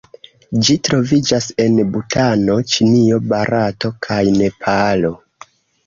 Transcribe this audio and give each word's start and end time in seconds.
Ĝi 0.67 0.77
troviĝas 0.87 1.49
en 1.67 1.77
Butano, 1.91 2.57
Ĉinio, 2.73 3.23
Barato 3.31 3.95
kaj 4.09 4.23
Nepalo. 4.43 5.19